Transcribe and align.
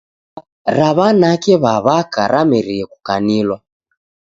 Ndoa 0.61 0.73
ra 0.77 0.89
w'ananake 0.97 1.53
w'a 1.63 1.75
w'aka 1.85 2.21
ramerie 2.31 2.85
kukanilwa. 2.91 3.57